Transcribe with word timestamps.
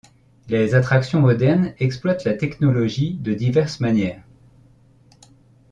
Les 0.49 0.73
attractions 0.73 1.19
modernes 1.21 1.75
exploitent 1.77 2.23
la 2.23 2.33
technologie 2.33 3.19
de 3.21 3.35
diverses 3.35 3.81
manières. 3.81 4.23